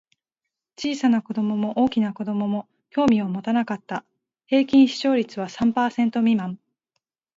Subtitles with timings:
[0.79, 4.03] 小さな子供も大きな子供も興味を持たなかった。
[4.47, 6.57] 平均視聴率は三パーセント未満。